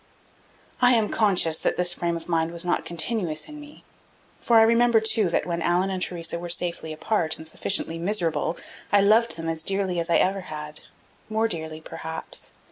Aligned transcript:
I 0.81 0.93
am 0.93 1.09
conscious 1.09 1.59
that 1.59 1.77
this 1.77 1.93
frame 1.93 2.17
of 2.17 2.27
mind 2.27 2.51
was 2.51 2.65
not 2.65 2.85
continuous 2.85 3.47
in 3.47 3.59
me. 3.59 3.83
For 4.41 4.57
I 4.57 4.63
remember, 4.63 4.99
too, 4.99 5.29
that 5.29 5.45
when 5.45 5.61
Allan 5.61 5.91
and 5.91 6.01
Theresa 6.01 6.39
were 6.39 6.49
safely 6.49 6.91
apart 6.91 7.37
and 7.37 7.47
sufficiently 7.47 7.99
miserable 7.99 8.57
I 8.91 8.99
loved 9.01 9.37
them 9.37 9.47
as 9.47 9.61
dearly 9.61 9.99
as 9.99 10.09
I 10.09 10.17
ever 10.17 10.41
had, 10.41 10.79
more 11.29 11.47
dearly 11.47 11.81
perhaps. 11.81 12.51